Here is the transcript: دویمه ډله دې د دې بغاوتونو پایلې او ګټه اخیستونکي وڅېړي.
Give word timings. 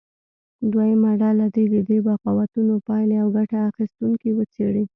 دویمه 0.71 1.11
ډله 1.21 1.45
دې 1.55 1.65
د 1.73 1.75
دې 1.89 1.97
بغاوتونو 2.05 2.73
پایلې 2.87 3.15
او 3.23 3.27
ګټه 3.37 3.57
اخیستونکي 3.69 4.29
وڅېړي. 4.33 4.83